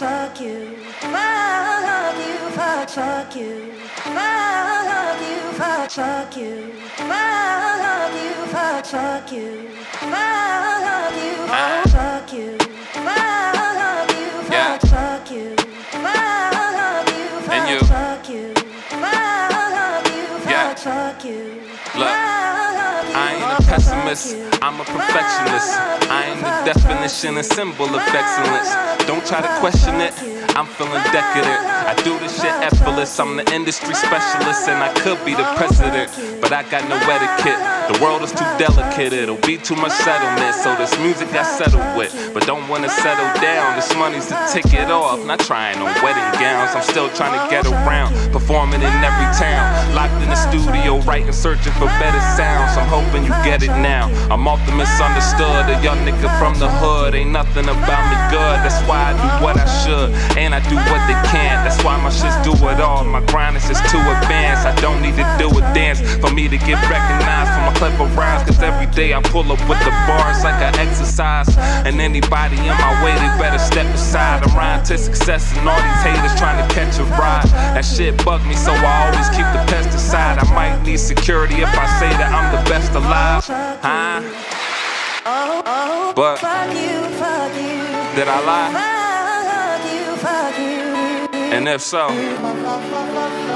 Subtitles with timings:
[0.00, 8.08] fuck you, fuck you, fuck, fuck you, fuck you, fuck, fuck you, fuck you,
[8.48, 12.90] fuck, fuck you, fuck you, fuck you, fuck
[14.32, 15.56] you, fuck, fuck you,
[17.44, 18.54] fuck you, fuck you,
[18.88, 19.64] fuck
[20.06, 21.69] you, fuck you.
[24.10, 25.78] I'm a perfectionist.
[26.10, 28.74] I ain't the definition and symbol of excellence.
[29.06, 30.10] Don't try to question it,
[30.58, 31.62] I'm feeling decadent.
[31.86, 36.10] I do this shit effortless, I'm the industry specialist, and I could be the president,
[36.42, 37.58] but I got no etiquette.
[37.90, 40.54] The world is too delicate, it'll be too much settlement.
[40.58, 43.76] So this music I settle with, but don't wanna settle down.
[43.76, 46.74] This money's the take it off, not trying on wedding gowns.
[46.74, 49.94] I'm still trying to get around, performing in every town.
[49.94, 52.76] Locked in the studio, writing, searching for better sounds.
[52.76, 53.99] I'm hoping you get it now.
[54.30, 57.14] I'm often misunderstood, a young nigga from the hood.
[57.14, 60.76] Ain't nothing about me good, that's why I do what I should, and I do
[60.76, 61.64] what they can.
[61.64, 63.04] That's why my shits do it all.
[63.04, 64.64] My grind is just too advanced.
[64.66, 68.06] I don't need to do a dance for me to get recognized for my clever
[68.16, 68.42] rhymes.
[68.46, 71.50] Cause every day I pull up with the bars like I exercise.
[71.84, 74.42] And anybody in my way, they better step aside.
[74.44, 77.48] I'm riding to success, and all these haters trying to catch a ride.
[77.74, 79.62] That shit bug me, so I always keep the
[80.14, 83.44] I might need security if I say that I'm the best alive.
[83.46, 84.22] Huh?
[86.14, 86.40] But
[88.16, 88.96] did I lie?
[91.52, 92.08] And if so,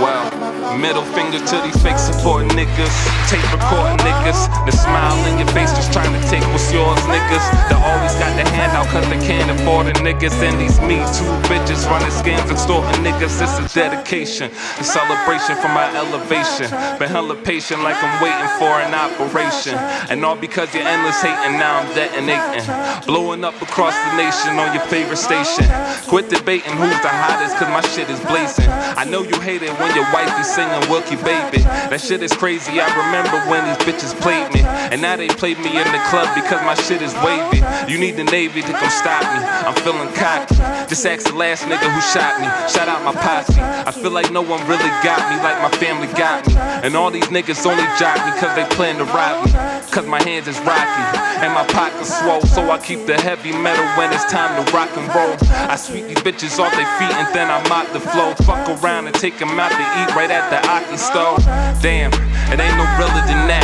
[0.00, 2.94] well, middle finger to these fake support niggas,
[3.28, 7.44] tape recording niggas, the smile in your face just trying to take what's yours, niggas.
[7.68, 10.34] They always got the handout cause they can't afford it, niggas.
[10.42, 13.40] And these me too bitches running scams, extorting niggas.
[13.42, 16.70] It's a dedication, a celebration for my elevation.
[16.98, 19.74] Been hella patient like I'm waiting for an operation.
[20.10, 22.64] And all because you're endless hating, now I'm detonating.
[23.06, 25.66] Blowing up across the nation on your favorite station.
[26.08, 28.68] Quit debating who's the hottest, cause my shit is blazing.
[28.68, 31.64] I know you hate it when your wife be singing Wilky Baby.
[31.88, 32.76] That shit is crazy.
[32.76, 34.60] I remember when these bitches played me.
[34.92, 37.64] And now they played me in the club because my shit is wavy.
[37.90, 39.40] You need the Navy to come stop me.
[39.40, 40.56] I'm feeling cocky.
[40.92, 42.48] Just ask the last nigga who shot me.
[42.68, 43.60] Shout out my posse.
[43.60, 46.51] I feel like no one really got me like my family got me.
[46.82, 49.52] And all these niggas only jock me cause they plan to rob me.
[49.94, 51.04] Cause my hands is rocky
[51.38, 52.42] and my pockets swole.
[52.42, 55.38] So I keep the heavy metal when it's time to rock and roll.
[55.70, 58.34] I sweep these bitches off their feet and then I mop the flow.
[58.42, 61.38] Fuck around and take them out to eat right at the Aki stove.
[61.78, 62.10] Damn,
[62.50, 63.62] it ain't no realer than that.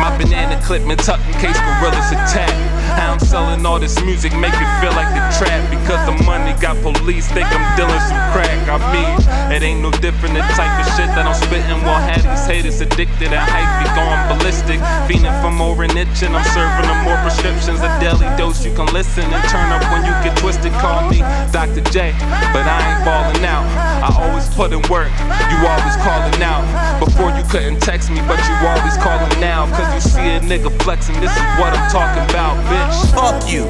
[0.00, 2.54] My banana clip and tuck in case gorillas attack.
[2.96, 5.60] How I'm selling all this music, make it feel like the trap.
[5.68, 8.52] Because the money got police, think I'm dealing some crack.
[8.68, 9.16] I mean,
[9.48, 11.80] it ain't no different the type of shit that I'm spitting.
[11.88, 14.78] While have these haters addicted and hype be going ballistic.
[15.08, 17.80] Fiending for more and itching, I'm serving them more prescriptions.
[17.80, 20.72] A daily dose you can listen and turn up when you get twisted.
[20.84, 21.80] Call me Dr.
[21.88, 22.12] J,
[22.52, 23.64] but I ain't balling out.
[24.04, 25.10] I always put in work,
[25.48, 26.62] you always calling out.
[27.00, 29.64] Before you couldn't text me, but you always calling now.
[29.72, 32.96] Cause you see a nigga flexing, this is what I'm talking about, bitch.
[33.16, 33.64] Fuck you.